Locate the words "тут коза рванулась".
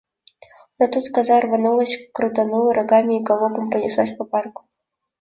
0.87-2.09